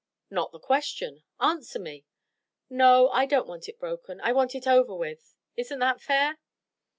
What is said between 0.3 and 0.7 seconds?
"Not the